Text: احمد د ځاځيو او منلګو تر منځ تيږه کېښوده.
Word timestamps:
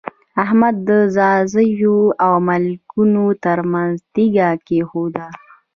احمد 0.43 0.75
د 0.87 0.91
ځاځيو 1.15 1.97
او 2.25 2.33
منلګو 2.47 3.05
تر 3.43 3.59
منځ 3.71 3.95
تيږه 4.13 4.49
کېښوده. 4.67 5.27